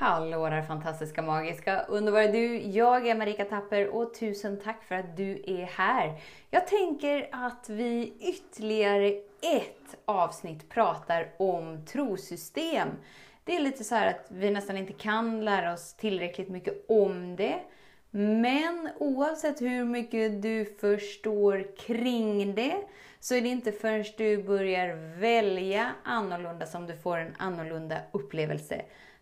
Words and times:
Hallå 0.00 0.48
där 0.48 0.62
fantastiska, 0.62 1.22
magiska, 1.22 1.80
underbara 1.88 2.26
du! 2.26 2.56
Jag 2.56 3.06
är 3.06 3.14
Marika 3.14 3.44
Tapper 3.44 3.88
och 3.88 4.14
tusen 4.14 4.60
tack 4.64 4.84
för 4.84 4.94
att 4.94 5.16
du 5.16 5.42
är 5.46 5.64
här. 5.64 6.20
Jag 6.50 6.66
tänker 6.66 7.28
att 7.32 7.68
vi 7.68 8.12
ytterligare 8.20 9.06
ett 9.56 9.96
avsnitt 10.04 10.68
pratar 10.68 11.28
om 11.36 11.84
trosystem. 11.86 12.88
Det 13.44 13.56
är 13.56 13.60
lite 13.60 13.84
så 13.84 13.94
här 13.94 14.06
att 14.06 14.26
vi 14.28 14.50
nästan 14.50 14.76
inte 14.76 14.92
kan 14.92 15.44
lära 15.44 15.72
oss 15.72 15.94
tillräckligt 15.94 16.48
mycket 16.48 16.84
om 16.88 17.36
det. 17.36 17.60
Men 18.10 18.88
oavsett 18.98 19.60
hur 19.60 19.84
mycket 19.84 20.42
du 20.42 20.64
förstår 20.80 21.76
kring 21.76 22.54
det 22.54 22.76
så 23.20 23.34
är 23.34 23.40
det 23.40 23.48
inte 23.48 23.72
förrän 23.72 24.04
du 24.16 24.42
börjar 24.42 25.18
välja 25.20 25.92
annorlunda 26.04 26.66
som 26.66 26.86
du 26.86 26.96
får 26.96 27.18
en 27.18 27.34
annorlunda 27.38 27.96
upplevelse. 28.12 28.82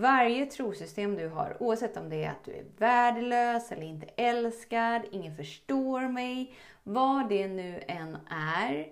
Varje 0.00 0.46
trosystem 0.46 1.16
du 1.16 1.28
har, 1.28 1.56
oavsett 1.60 1.96
om 1.96 2.08
det 2.08 2.24
är 2.24 2.30
att 2.30 2.44
du 2.44 2.52
är 2.52 2.64
värdelös 2.78 3.72
eller 3.72 3.82
inte 3.82 4.06
älskad, 4.16 5.02
ingen 5.10 5.36
förstår 5.36 6.08
mig, 6.08 6.54
vad 6.82 7.28
det 7.28 7.48
nu 7.48 7.82
än 7.88 8.18
är, 8.30 8.88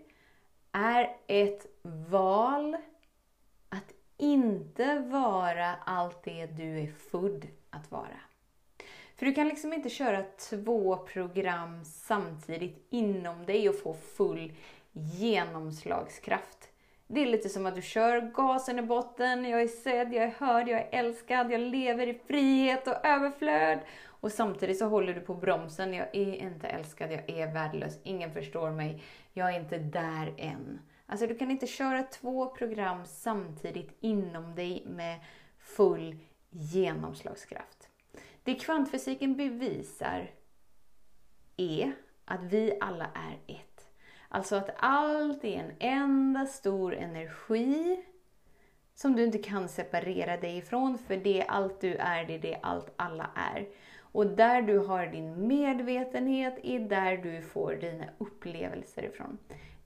är 0.73 1.17
ett 1.27 1.67
val 1.83 2.77
att 3.69 3.93
inte 4.17 4.99
vara 4.99 5.75
allt 5.75 6.23
det 6.25 6.47
du 6.47 6.81
är 6.81 6.87
född 6.87 7.47
att 7.71 7.91
vara. 7.91 8.21
För 9.17 9.27
du 9.27 9.35
kan 9.35 9.49
liksom 9.49 9.73
inte 9.73 9.89
köra 9.89 10.23
två 10.23 10.97
program 10.97 11.85
samtidigt 11.85 12.87
inom 12.91 13.47
dig 13.47 13.69
och 13.69 13.79
få 13.79 13.95
full 13.95 14.53
genomslagskraft. 14.93 16.68
Det 17.11 17.23
är 17.23 17.27
lite 17.27 17.49
som 17.49 17.67
att 17.67 17.75
du 17.75 17.83
kör 17.83 18.21
gasen 18.21 18.79
i 18.79 18.83
botten, 18.83 19.45
jag 19.45 19.63
är 19.63 19.69
sedd, 19.69 20.13
jag 20.13 20.25
är 20.25 20.35
hörd, 20.39 20.69
jag 20.69 20.81
är 20.81 20.89
älskad, 20.93 21.53
jag 21.53 21.61
lever 21.61 22.07
i 22.07 22.21
frihet 22.27 22.89
och 22.89 23.07
överflöd. 23.07 23.79
Och 24.05 24.33
samtidigt 24.33 24.79
så 24.79 24.87
håller 24.87 25.15
du 25.15 25.21
på 25.21 25.35
bromsen, 25.35 25.95
jag 25.95 26.07
är 26.13 26.35
inte 26.35 26.67
älskad, 26.67 27.13
jag 27.13 27.31
är 27.31 27.53
värdelös, 27.53 27.99
ingen 28.03 28.33
förstår 28.33 28.71
mig, 28.71 29.03
jag 29.33 29.55
är 29.55 29.61
inte 29.61 29.79
där 29.79 30.35
än. 30.39 30.81
Alltså 31.07 31.27
du 31.27 31.35
kan 31.35 31.51
inte 31.51 31.67
köra 31.67 32.03
två 32.03 32.47
program 32.47 33.07
samtidigt 33.07 33.97
inom 34.01 34.55
dig 34.55 34.83
med 34.87 35.21
full 35.59 36.17
genomslagskraft. 36.51 37.89
Det 38.43 38.55
kvantfysiken 38.55 39.37
bevisar 39.37 40.31
är 41.57 41.93
att 42.25 42.43
vi 42.43 42.79
alla 42.81 43.05
är 43.05 43.55
ett. 43.55 43.68
Alltså 44.29 44.57
att 44.57 44.71
allt 44.77 45.45
är 45.45 45.59
en 45.59 45.73
enda 45.79 46.47
stor 46.47 46.95
energi 46.95 48.05
som 48.95 49.17
du 49.17 49.25
inte 49.25 49.39
kan 49.39 49.69
separera 49.69 50.37
dig 50.37 50.57
ifrån, 50.57 50.99
för 50.99 51.17
det 51.17 51.41
är 51.41 51.47
allt 51.47 51.81
du 51.81 51.95
är, 51.95 52.25
det 52.25 52.35
är 52.35 52.39
det 52.39 52.59
allt 52.63 52.93
alla 52.97 53.31
är. 53.35 53.69
Och 54.13 54.27
där 54.27 54.63
du 54.63 54.79
har 54.79 55.07
din 55.07 55.47
medvetenhet 55.49 56.59
är 56.63 56.81
där 56.81 57.17
du 57.17 57.43
får 57.43 57.75
dina 57.75 58.05
upplevelser 58.19 59.03
ifrån. 59.03 59.39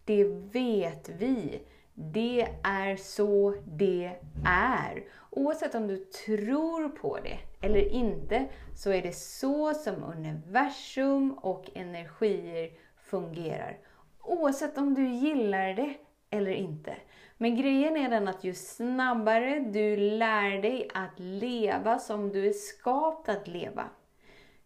Det 0.04 0.24
vet 0.52 1.08
vi. 1.08 1.62
Det 1.94 2.48
är 2.62 2.96
så 2.96 3.54
det 3.64 4.12
är. 4.46 5.04
Oavsett 5.30 5.74
om 5.74 5.86
du 5.86 5.96
tror 5.96 6.88
på 6.88 7.18
det 7.18 7.38
eller 7.66 7.88
inte, 7.88 8.46
så 8.74 8.90
är 8.90 9.02
det 9.02 9.16
så 9.16 9.74
som 9.74 10.02
universum 10.02 11.32
och 11.32 11.70
energier 11.74 12.70
fungerar. 12.96 13.78
Oavsett 14.22 14.78
om 14.78 14.94
du 14.94 15.08
gillar 15.08 15.74
det 15.74 15.94
eller 16.30 16.50
inte. 16.50 16.96
Men 17.36 17.56
grejen 17.56 17.96
är 17.96 18.10
den 18.10 18.28
att 18.28 18.44
ju 18.44 18.54
snabbare 18.54 19.60
du 19.60 19.96
lär 19.96 20.62
dig 20.62 20.88
att 20.94 21.18
leva 21.18 21.98
som 21.98 22.32
du 22.32 22.48
är 22.48 22.52
skapt 22.52 23.28
att 23.28 23.48
leva, 23.48 23.88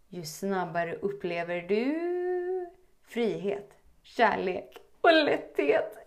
ju 0.09 0.25
snabbare 0.25 0.94
upplever 0.94 1.61
du 1.61 2.71
frihet, 3.03 3.72
kärlek 4.03 4.78
och 5.00 5.12
lätthet. 5.12 5.99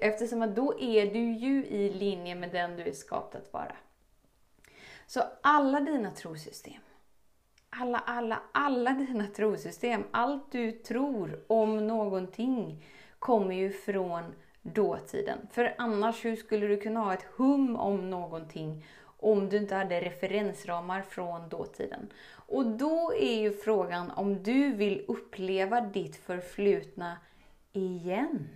Eftersom 0.00 0.42
att 0.42 0.56
då 0.56 0.80
är 0.80 1.06
du 1.06 1.32
ju 1.32 1.66
i 1.66 1.92
linje 1.92 2.34
med 2.34 2.52
den 2.52 2.76
du 2.76 2.82
är 2.82 2.92
skapt 2.92 3.34
att 3.34 3.52
vara. 3.52 3.76
Så 5.06 5.22
alla 5.40 5.80
dina 5.80 6.10
trosystem, 6.10 6.80
alla, 7.80 7.98
alla, 7.98 8.42
alla 8.52 8.90
dina 8.90 9.26
trosystem, 9.26 10.04
allt 10.10 10.52
du 10.52 10.72
tror 10.72 11.44
om 11.46 11.86
någonting 11.86 12.84
kommer 13.18 13.54
ju 13.54 13.72
från 13.72 14.34
dåtiden. 14.62 15.38
För 15.50 15.74
annars, 15.78 16.24
hur 16.24 16.36
skulle 16.36 16.66
du 16.66 16.80
kunna 16.80 17.00
ha 17.00 17.14
ett 17.14 17.26
hum 17.36 17.76
om 17.76 18.10
någonting 18.10 18.84
om 19.04 19.48
du 19.48 19.56
inte 19.56 19.74
hade 19.74 20.00
referensramar 20.00 21.02
från 21.02 21.48
dåtiden? 21.48 22.12
Och 22.46 22.66
då 22.66 23.14
är 23.14 23.40
ju 23.40 23.52
frågan 23.52 24.10
om 24.10 24.42
du 24.42 24.72
vill 24.72 25.04
uppleva 25.08 25.80
ditt 25.80 26.16
förflutna 26.16 27.16
igen. 27.72 28.48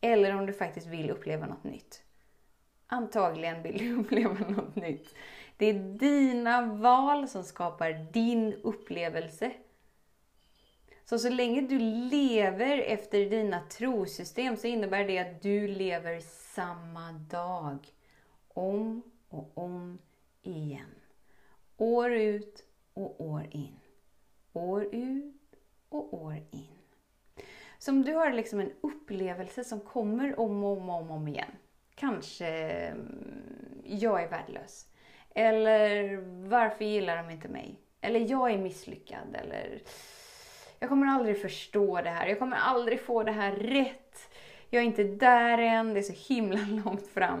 Eller 0.00 0.36
om 0.36 0.46
du 0.46 0.52
faktiskt 0.52 0.86
vill 0.86 1.10
uppleva 1.10 1.46
något 1.46 1.64
nytt. 1.64 2.02
Antagligen 2.86 3.62
vill 3.62 3.78
du 3.78 3.92
uppleva 4.00 4.48
något 4.48 4.76
nytt. 4.76 5.14
Det 5.58 5.66
är 5.66 5.98
dina 5.98 6.74
val 6.74 7.28
som 7.28 7.44
skapar 7.44 7.92
din 8.12 8.54
upplevelse. 8.54 9.52
Så 11.04 11.18
så 11.18 11.28
länge 11.28 11.60
du 11.60 11.78
lever 12.10 12.78
efter 12.78 13.30
dina 13.30 13.60
trosystem 13.60 14.56
så 14.56 14.66
innebär 14.66 15.04
det 15.04 15.18
att 15.18 15.42
du 15.42 15.68
lever 15.68 16.20
samma 16.54 17.12
dag. 17.12 17.78
Om 18.48 19.02
och 19.28 19.58
om 19.58 19.98
igen. 20.42 20.94
År 21.76 22.12
ut 22.12 22.64
och 22.94 23.20
år 23.20 23.46
in. 23.50 23.80
År 24.52 24.94
ut 24.94 25.56
och 25.88 26.14
år 26.14 26.42
in. 26.50 26.78
Så 27.78 27.90
om 27.90 28.02
du 28.02 28.14
har 28.14 28.32
liksom 28.32 28.60
en 28.60 28.72
upplevelse 28.80 29.64
som 29.64 29.80
kommer 29.80 30.40
om 30.40 30.64
och 30.64 30.78
om, 30.78 30.90
och 30.90 31.10
om 31.10 31.28
igen. 31.28 31.52
Kanske, 31.94 32.48
mm, 32.48 33.82
jag 33.84 34.22
är 34.22 34.30
värdelös. 34.30 34.88
Eller 35.38 36.16
varför 36.48 36.84
gillar 36.84 37.16
de 37.16 37.30
inte 37.30 37.48
mig? 37.48 37.80
Eller 38.00 38.30
jag 38.30 38.50
är 38.50 38.58
misslyckad. 38.58 39.36
Eller 39.42 39.82
jag 40.78 40.88
kommer 40.88 41.06
aldrig 41.06 41.42
förstå 41.42 42.00
det 42.00 42.10
här. 42.10 42.26
Jag 42.26 42.38
kommer 42.38 42.56
aldrig 42.56 43.00
få 43.00 43.22
det 43.22 43.32
här 43.32 43.52
rätt. 43.52 44.30
Jag 44.70 44.82
är 44.82 44.86
inte 44.86 45.04
där 45.04 45.58
än. 45.58 45.94
Det 45.94 46.00
är 46.00 46.02
så 46.02 46.34
himla 46.34 46.58
långt 46.84 47.06
fram. 47.06 47.40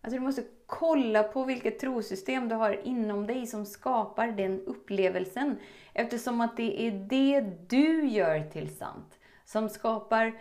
Alltså 0.00 0.18
du 0.18 0.24
måste 0.24 0.42
kolla 0.66 1.22
på 1.22 1.44
vilket 1.44 1.78
trosystem 1.78 2.48
du 2.48 2.54
har 2.54 2.86
inom 2.86 3.26
dig 3.26 3.46
som 3.46 3.66
skapar 3.66 4.26
den 4.26 4.60
upplevelsen. 4.66 5.58
Eftersom 5.92 6.40
att 6.40 6.56
det 6.56 6.86
är 6.86 6.90
det 6.90 7.40
du 7.68 8.06
gör 8.08 8.50
till 8.50 8.76
sant. 8.76 9.18
Som 9.44 9.68
skapar 9.68 10.32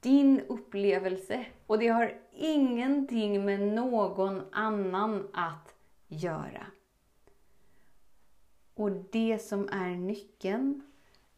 din 0.00 0.40
upplevelse. 0.48 1.44
Och 1.66 1.78
det 1.78 1.88
har 1.88 2.14
ingenting 2.32 3.44
med 3.44 3.60
någon 3.60 4.42
annan 4.52 5.28
att 5.32 5.71
göra. 6.12 6.66
Och 8.74 8.90
det 8.90 9.38
som 9.38 9.68
är 9.72 9.96
nyckeln 9.96 10.82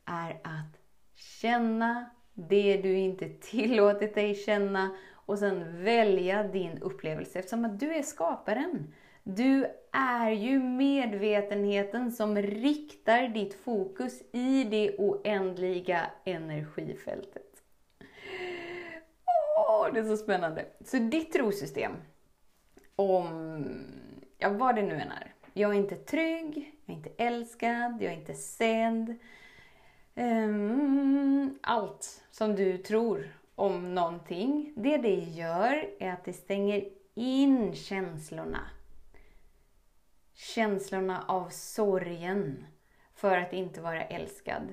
är 0.05 0.41
att 0.45 0.79
känna 1.15 2.11
det 2.35 2.77
du 2.77 2.99
inte 2.99 3.29
tillåtit 3.29 4.15
dig 4.15 4.35
känna 4.35 4.97
och 5.13 5.39
sen 5.39 5.85
välja 5.85 6.43
din 6.43 6.79
upplevelse 6.79 7.39
eftersom 7.39 7.65
att 7.65 7.81
du 7.81 7.95
är 7.95 8.03
skaparen. 8.03 8.95
Du 9.23 9.67
är 9.93 10.31
ju 10.31 10.59
medvetenheten 10.59 12.13
som 12.13 12.37
riktar 12.37 13.29
ditt 13.29 13.55
fokus 13.55 14.23
i 14.33 14.65
det 14.65 14.97
oändliga 14.99 16.11
energifältet. 16.25 17.63
Åh, 19.57 19.89
det 19.95 20.01
är 20.01 20.05
så 20.05 20.17
spännande! 20.17 20.67
Så 20.85 20.97
ditt 20.97 21.33
trosystem 21.33 21.93
om 22.97 23.65
ja, 24.45 24.51
vad 24.51 24.75
det 24.75 24.83
nu 24.83 24.95
än 24.95 25.13
är. 25.13 25.33
Jag 25.53 25.71
är 25.71 25.75
inte 25.75 25.97
trygg, 25.97 26.75
jag 26.85 26.95
är 26.95 26.99
inte 26.99 27.11
älskad, 27.17 28.03
jag 28.03 28.13
är 28.13 28.17
inte 28.17 28.35
sedd. 28.35 29.09
Um, 29.09 29.19
ehm, 30.15 31.59
allt 31.63 32.25
som 32.31 32.57
du 32.57 32.79
tror 32.79 33.39
om 33.55 33.95
någonting, 33.95 34.73
det 34.77 34.97
det 34.97 35.15
gör 35.15 35.91
är 35.99 36.13
att 36.13 36.25
det 36.25 36.33
stänger 36.33 36.85
in 37.15 37.75
känslorna. 37.75 38.71
Känslorna 40.35 41.25
av 41.29 41.49
sorgen 41.49 42.67
för 43.15 43.39
att 43.39 43.53
inte 43.53 43.81
vara 43.81 44.05
älskad. 44.05 44.73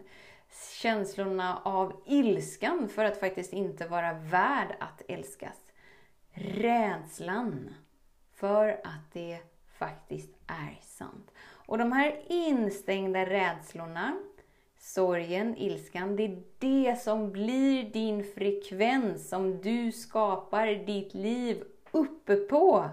Känslorna 0.81 1.61
av 1.63 2.01
ilskan 2.05 2.89
för 2.89 3.05
att 3.05 3.19
faktiskt 3.19 3.53
inte 3.53 3.87
vara 3.87 4.13
värd 4.13 4.75
att 4.79 5.01
älskas. 5.07 5.71
Rädslan 6.33 7.75
för 8.33 8.69
att 8.83 9.13
det 9.13 9.50
faktiskt 10.11 10.35
är 10.47 10.79
sant. 10.81 11.31
Och 11.65 11.77
de 11.77 11.91
här 11.91 12.21
instängda 12.27 13.25
rädslorna, 13.25 14.17
sorgen, 14.79 15.57
ilskan, 15.57 16.15
det 16.15 16.23
är 16.23 16.43
det 16.59 17.01
som 17.01 17.31
blir 17.31 17.83
din 17.83 18.23
frekvens 18.23 19.29
som 19.29 19.61
du 19.61 19.91
skapar 19.91 20.67
ditt 20.67 21.13
liv 21.13 21.63
uppe 21.91 22.35
på. 22.35 22.89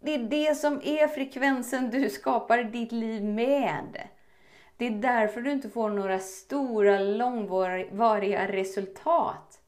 Det 0.00 0.14
är 0.14 0.18
det 0.18 0.54
som 0.54 0.80
är 0.84 1.08
frekvensen 1.08 1.90
du 1.90 2.10
skapar 2.10 2.64
ditt 2.64 2.92
liv 2.92 3.24
med. 3.24 4.08
Det 4.76 4.86
är 4.86 4.90
därför 4.90 5.40
du 5.40 5.52
inte 5.52 5.70
får 5.70 5.90
några 5.90 6.18
stora 6.18 6.98
långvariga 6.98 8.52
resultat. 8.52 9.60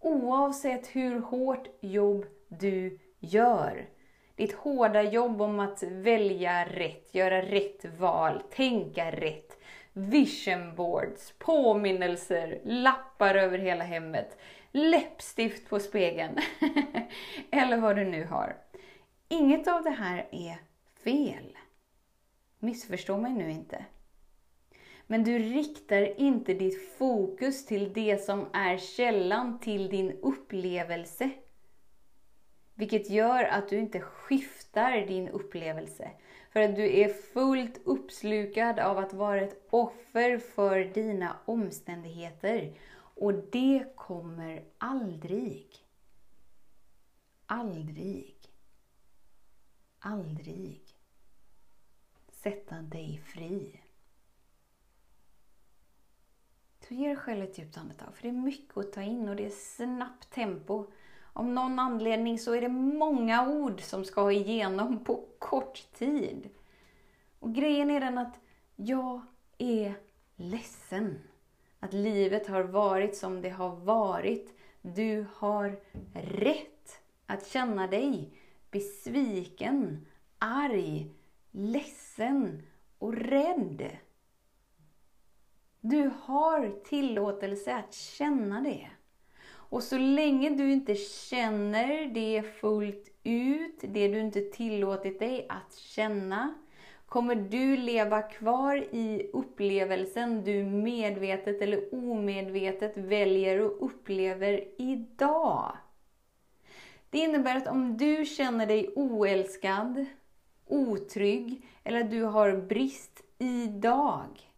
Oavsett 0.00 0.86
hur 0.86 1.20
hårt 1.20 1.68
jobb 1.80 2.26
du 2.48 2.98
gör. 3.18 3.97
Ditt 4.38 4.52
hårda 4.52 5.02
jobb 5.02 5.42
om 5.42 5.60
att 5.60 5.82
välja 5.82 6.64
rätt, 6.64 7.14
göra 7.14 7.42
rätt 7.42 7.84
val, 7.98 8.42
tänka 8.50 9.10
rätt. 9.10 9.58
Vision 9.92 10.74
boards, 10.74 11.34
påminnelser, 11.38 12.60
lappar 12.64 13.34
över 13.34 13.58
hela 13.58 13.84
hemmet, 13.84 14.38
läppstift 14.72 15.68
på 15.68 15.80
spegeln. 15.80 16.38
Eller 17.50 17.76
vad 17.76 17.96
du 17.96 18.04
nu 18.04 18.24
har. 18.24 18.56
Inget 19.28 19.68
av 19.68 19.82
det 19.82 19.90
här 19.90 20.28
är 20.32 20.58
fel. 21.04 21.56
Missförstå 22.58 23.16
mig 23.16 23.32
nu 23.32 23.50
inte. 23.50 23.84
Men 25.06 25.24
du 25.24 25.38
riktar 25.38 26.20
inte 26.20 26.54
ditt 26.54 26.96
fokus 26.98 27.66
till 27.66 27.92
det 27.92 28.24
som 28.24 28.46
är 28.52 28.76
källan 28.76 29.60
till 29.60 29.88
din 29.88 30.12
upplevelse. 30.22 31.30
Vilket 32.78 33.10
gör 33.10 33.44
att 33.44 33.68
du 33.68 33.78
inte 33.78 34.00
skiftar 34.00 35.06
din 35.06 35.28
upplevelse. 35.28 36.10
För 36.50 36.60
att 36.60 36.76
du 36.76 37.00
är 37.00 37.08
fullt 37.08 37.80
uppslukad 37.84 38.78
av 38.78 38.98
att 38.98 39.12
vara 39.12 39.40
ett 39.40 39.66
offer 39.70 40.38
för 40.38 40.84
dina 40.84 41.36
omständigheter. 41.44 42.74
Och 42.94 43.34
det 43.34 43.96
kommer 43.96 44.64
aldrig, 44.78 45.66
aldrig, 47.46 48.36
aldrig 49.98 50.82
sätta 52.30 52.82
dig 52.82 53.22
fri. 53.24 53.80
Så 56.80 56.94
ge 56.94 57.06
dig 57.06 57.16
själv 57.16 57.42
ett 57.42 57.58
djupt 57.58 57.76
andetag, 57.76 58.14
för 58.16 58.22
det 58.22 58.28
är 58.28 58.32
mycket 58.32 58.76
att 58.76 58.92
ta 58.92 59.02
in 59.02 59.28
och 59.28 59.36
det 59.36 59.46
är 59.46 59.50
snabbt 59.50 60.30
tempo. 60.30 60.86
Av 61.32 61.46
någon 61.46 61.78
anledning 61.78 62.38
så 62.38 62.54
är 62.54 62.60
det 62.60 62.68
många 62.68 63.48
ord 63.48 63.80
som 63.80 64.04
ska 64.04 64.32
igenom 64.32 65.04
på 65.04 65.24
kort 65.38 65.92
tid. 65.92 66.48
Och 67.38 67.54
grejen 67.54 67.90
är 67.90 68.00
den 68.00 68.18
att 68.18 68.40
jag 68.76 69.20
är 69.58 69.94
ledsen. 70.36 71.18
Att 71.80 71.92
livet 71.92 72.46
har 72.46 72.62
varit 72.62 73.16
som 73.16 73.42
det 73.42 73.50
har 73.50 73.76
varit. 73.76 74.58
Du 74.82 75.26
har 75.34 75.80
rätt 76.14 77.00
att 77.26 77.46
känna 77.46 77.86
dig 77.86 78.32
besviken, 78.70 80.06
arg, 80.38 81.10
ledsen 81.50 82.62
och 82.98 83.14
rädd. 83.14 83.96
Du 85.80 86.10
har 86.22 86.84
tillåtelse 86.84 87.76
att 87.76 87.94
känna 87.94 88.60
det. 88.60 88.90
Och 89.68 89.82
så 89.82 89.98
länge 89.98 90.50
du 90.50 90.72
inte 90.72 90.94
känner 90.94 92.14
det 92.14 92.42
fullt 92.42 93.10
ut, 93.22 93.78
det 93.80 94.08
du 94.08 94.20
inte 94.20 94.40
tillåtit 94.40 95.18
dig 95.18 95.46
att 95.48 95.74
känna, 95.74 96.54
kommer 97.06 97.34
du 97.34 97.76
leva 97.76 98.22
kvar 98.22 98.76
i 98.76 99.30
upplevelsen 99.32 100.44
du 100.44 100.64
medvetet 100.64 101.62
eller 101.62 101.94
omedvetet 101.94 102.96
väljer 102.96 103.60
och 103.60 103.84
upplever 103.86 104.64
idag. 104.78 105.76
Det 107.10 107.18
innebär 107.18 107.56
att 107.56 107.66
om 107.66 107.96
du 107.96 108.24
känner 108.24 108.66
dig 108.66 108.92
oälskad, 108.96 110.06
otrygg 110.66 111.66
eller 111.84 112.04
du 112.04 112.22
har 112.22 112.56
brist 112.56 113.22
idag, 113.38 114.52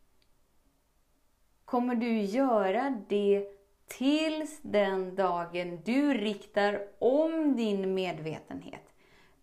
kommer 1.65 1.95
du 1.95 2.21
göra 2.21 3.03
det 3.09 3.60
tills 3.99 4.59
den 4.63 5.15
dagen 5.15 5.81
du 5.85 6.15
riktar 6.15 6.87
om 6.99 7.57
din 7.57 7.95
medvetenhet 7.95 8.95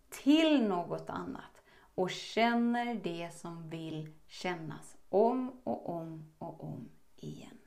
till 0.08 0.62
något 0.62 1.10
annat 1.10 1.62
och 1.94 2.10
känner 2.10 2.94
det 2.94 3.30
som 3.34 3.70
vill 3.70 4.12
kännas 4.26 4.96
om 5.08 5.60
och 5.64 5.88
om 5.88 6.32
och 6.38 6.64
om 6.64 6.88
igen. 7.16 7.58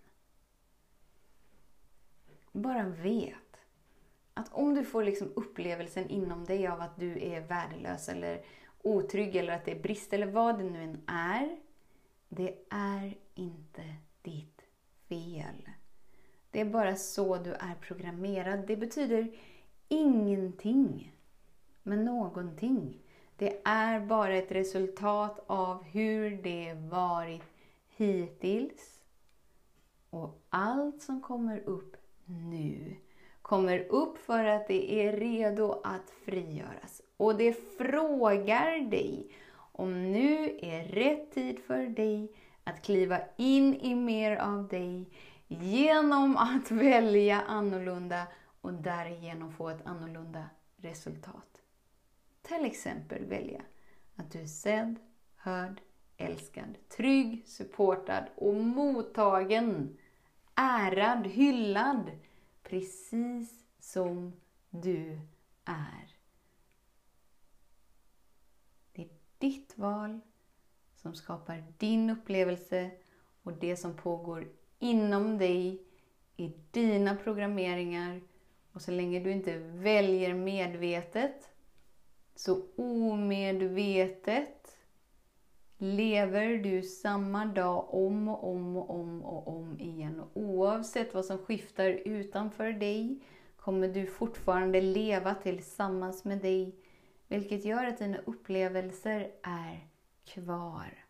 Bara 2.51 2.83
vet 2.83 3.35
att 4.33 4.53
om 4.53 4.75
du 4.75 4.85
får 4.85 5.03
liksom 5.03 5.31
upplevelsen 5.35 6.09
inom 6.09 6.45
dig 6.45 6.67
av 6.67 6.81
att 6.81 6.99
du 6.99 7.23
är 7.23 7.41
värdelös 7.41 8.09
eller 8.09 8.45
otrygg 8.81 9.35
eller 9.35 9.53
att 9.53 9.65
det 9.65 9.71
är 9.71 9.79
brist 9.79 10.13
eller 10.13 10.27
vad 10.27 10.57
det 10.57 10.63
nu 10.63 10.83
än 10.83 11.01
är. 11.07 11.57
Det 12.29 12.55
är 12.69 13.17
inte. 13.35 13.95
Det 16.61 16.65
är 16.65 16.71
bara 16.71 16.95
så 16.95 17.37
du 17.37 17.53
är 17.53 17.75
programmerad. 17.81 18.67
Det 18.67 18.75
betyder 18.75 19.31
ingenting 19.87 21.13
med 21.83 21.99
någonting. 21.99 22.97
Det 23.37 23.61
är 23.63 23.99
bara 23.99 24.35
ett 24.35 24.51
resultat 24.51 25.43
av 25.47 25.83
hur 25.83 26.31
det 26.43 26.73
varit 26.73 27.43
hittills. 27.97 29.01
Och 30.09 30.41
allt 30.49 31.01
som 31.01 31.21
kommer 31.21 31.59
upp 31.59 31.97
nu 32.25 32.95
kommer 33.41 33.79
upp 33.79 34.17
för 34.17 34.45
att 34.45 34.67
det 34.67 34.93
är 34.93 35.17
redo 35.17 35.81
att 35.83 36.09
frigöras. 36.25 37.01
Och 37.17 37.37
det 37.37 37.77
frågar 37.77 38.89
dig 38.89 39.31
om 39.55 40.11
nu 40.11 40.59
är 40.61 40.83
rätt 40.83 41.33
tid 41.33 41.59
för 41.59 41.85
dig 41.85 42.31
att 42.63 42.81
kliva 42.81 43.19
in 43.37 43.75
i 43.75 43.95
mer 43.95 44.37
av 44.37 44.67
dig 44.67 45.05
genom 45.51 46.37
att 46.37 46.71
välja 46.71 47.41
annorlunda 47.41 48.27
och 48.61 48.73
därigenom 48.73 49.51
få 49.51 49.69
ett 49.69 49.85
annorlunda 49.85 50.49
resultat. 50.77 51.61
Till 52.41 52.65
exempel 52.65 53.25
välja 53.25 53.61
att 54.15 54.31
du 54.31 54.39
är 54.39 54.45
sedd, 54.45 54.99
hörd, 55.35 55.81
älskad, 56.17 56.77
trygg, 56.89 57.47
supportad 57.47 58.23
och 58.35 58.55
mottagen, 58.55 59.97
ärad, 60.55 61.27
hyllad, 61.27 62.11
precis 62.63 63.65
som 63.79 64.33
du 64.69 65.19
är. 65.65 66.15
Det 68.91 69.01
är 69.01 69.09
ditt 69.37 69.77
val 69.77 70.19
som 70.95 71.15
skapar 71.15 71.63
din 71.77 72.09
upplevelse 72.09 72.91
och 73.43 73.53
det 73.53 73.77
som 73.77 73.95
pågår 73.95 74.60
inom 74.81 75.37
dig 75.37 75.81
i 76.37 76.53
dina 76.71 77.15
programmeringar. 77.15 78.21
Och 78.71 78.81
så 78.81 78.91
länge 78.91 79.19
du 79.19 79.31
inte 79.31 79.57
väljer 79.57 80.33
medvetet, 80.33 81.49
så 82.35 82.61
omedvetet 82.75 84.77
lever 85.77 86.57
du 86.57 86.83
samma 86.83 87.45
dag 87.45 87.93
om 87.93 88.27
och 88.27 88.51
om 88.51 88.77
och 88.77 88.89
om 88.89 89.23
och 89.23 89.47
om 89.47 89.79
igen. 89.79 90.19
Och 90.19 90.41
oavsett 90.41 91.13
vad 91.13 91.25
som 91.25 91.37
skiftar 91.37 91.89
utanför 91.89 92.71
dig 92.71 93.23
kommer 93.55 93.87
du 93.87 94.05
fortfarande 94.05 94.81
leva 94.81 95.35
tillsammans 95.35 96.25
med 96.25 96.37
dig, 96.37 96.75
vilket 97.27 97.65
gör 97.65 97.85
att 97.85 97.97
dina 97.97 98.17
upplevelser 98.17 99.31
är 99.43 99.87
kvar. 100.25 101.05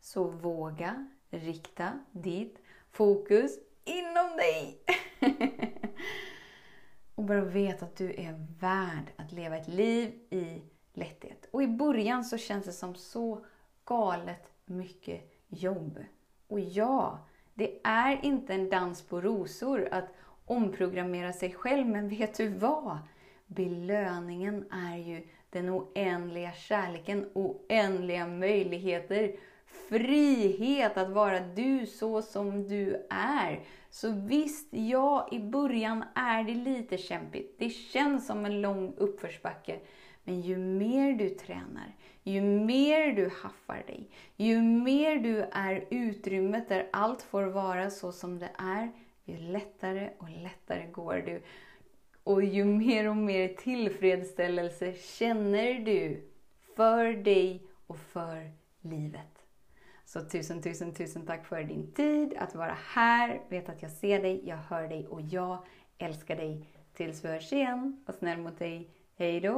Så 0.00 0.24
våga 0.24 1.06
rikta 1.30 1.98
ditt 2.12 2.58
fokus 2.90 3.58
inom 3.84 4.36
dig. 4.36 4.78
och 7.14 7.24
bara 7.24 7.44
vet 7.44 7.82
att 7.82 7.96
du 7.96 8.10
är 8.10 8.46
värd 8.60 9.12
att 9.16 9.32
leva 9.32 9.56
ett 9.56 9.68
liv 9.68 10.08
i 10.30 10.62
lätthet. 10.92 11.48
Och 11.50 11.62
i 11.62 11.66
början 11.66 12.24
så 12.24 12.38
känns 12.38 12.64
det 12.64 12.72
som 12.72 12.94
så 12.94 13.44
galet 13.84 14.52
mycket 14.64 15.20
jobb. 15.48 15.98
Och 16.48 16.60
ja, 16.60 17.26
det 17.54 17.80
är 17.84 18.24
inte 18.24 18.54
en 18.54 18.70
dans 18.70 19.02
på 19.02 19.20
rosor 19.20 19.88
att 19.90 20.08
omprogrammera 20.44 21.32
sig 21.32 21.52
själv, 21.52 21.86
men 21.86 22.08
vet 22.08 22.36
du 22.36 22.48
vad? 22.48 22.98
belöningen 23.46 24.64
är 24.70 24.96
ju 24.96 25.22
den 25.50 25.70
oändliga 25.70 26.52
kärleken, 26.52 27.30
oändliga 27.34 28.26
möjligheter, 28.26 29.36
frihet 29.88 30.96
att 30.96 31.10
vara 31.10 31.40
du 31.40 31.86
så 31.86 32.22
som 32.22 32.68
du 32.68 33.06
är. 33.10 33.60
Så 33.90 34.10
visst, 34.10 34.68
ja, 34.70 35.28
i 35.32 35.38
början 35.38 36.04
är 36.14 36.44
det 36.44 36.54
lite 36.54 36.98
kämpigt. 36.98 37.58
Det 37.58 37.70
känns 37.70 38.26
som 38.26 38.44
en 38.44 38.60
lång 38.60 38.94
uppförsbacke. 38.96 39.78
Men 40.24 40.40
ju 40.40 40.56
mer 40.56 41.12
du 41.12 41.28
tränar, 41.28 41.96
ju 42.22 42.40
mer 42.40 43.12
du 43.12 43.30
haffar 43.42 43.82
dig, 43.86 44.10
ju 44.36 44.60
mer 44.62 45.16
du 45.16 45.40
är 45.52 45.84
utrymmet 45.90 46.68
där 46.68 46.88
allt 46.92 47.22
får 47.22 47.42
vara 47.42 47.90
så 47.90 48.12
som 48.12 48.38
det 48.38 48.50
är, 48.58 48.92
ju 49.24 49.36
lättare 49.36 50.10
och 50.18 50.28
lättare 50.30 50.86
går 50.86 51.22
du. 51.26 51.42
Och 52.24 52.44
ju 52.44 52.64
mer 52.64 53.08
och 53.08 53.16
mer 53.16 53.48
tillfredsställelse 53.48 54.94
känner 54.94 55.74
du 55.74 56.30
för 56.76 57.12
dig 57.12 57.62
och 57.86 57.98
för 57.98 58.50
livet. 58.80 59.45
Så 60.08 60.20
tusen, 60.20 60.62
tusen, 60.62 60.94
tusen 60.94 61.26
tack 61.26 61.46
för 61.46 61.62
din 61.62 61.92
tid, 61.92 62.34
att 62.38 62.54
vara 62.54 62.76
här. 62.94 63.40
Vet 63.48 63.68
att 63.68 63.82
jag 63.82 63.90
ser 63.90 64.22
dig, 64.22 64.42
jag 64.44 64.56
hör 64.56 64.88
dig 64.88 65.06
och 65.06 65.20
jag 65.20 65.64
älskar 65.98 66.36
dig. 66.36 66.68
Tills 66.96 67.24
vi 67.24 67.28
hörs 67.28 67.52
igen. 67.52 68.04
Var 68.06 68.14
snäll 68.14 68.38
mot 68.38 68.58
dig. 68.58 68.90
Hej 69.18 69.40
då! 69.40 69.56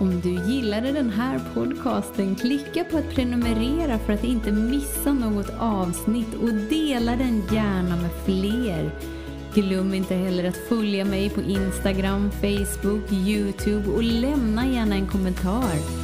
Om 0.00 0.20
du 0.22 0.52
gillade 0.52 0.92
den 0.92 1.10
här 1.10 1.40
podcasten, 1.54 2.34
klicka 2.34 2.84
på 2.84 2.96
att 2.96 3.14
prenumerera 3.14 3.98
för 3.98 4.12
att 4.12 4.24
inte 4.24 4.52
missa 4.52 5.12
något 5.12 5.50
avsnitt 5.58 6.34
och 6.34 6.54
dela 6.54 7.16
den 7.16 7.42
gärna 7.52 7.96
med 7.96 8.12
fler. 8.24 8.90
Glöm 9.54 9.94
inte 9.94 10.14
heller 10.14 10.48
att 10.48 10.68
följa 10.68 11.04
mig 11.04 11.30
på 11.30 11.40
Instagram, 11.40 12.30
Facebook, 12.30 13.12
Youtube 13.12 13.90
och 13.90 14.02
lämna 14.02 14.66
gärna 14.66 14.94
en 14.94 15.08
kommentar. 15.08 16.03